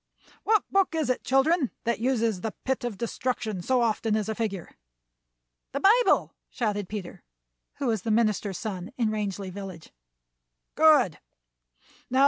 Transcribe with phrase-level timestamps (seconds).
[0.45, 4.33] What book is it, children, that uses the 'pit of destruction' so often as a
[4.33, 4.75] figure?"
[5.73, 7.21] "The Bible!" shouted Peter,
[7.75, 9.91] who was the minister's son in Rangeley Village.
[10.73, 11.19] "Good!